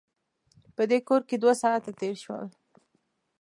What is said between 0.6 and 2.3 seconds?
په دې کور کې دوه ساعته تېر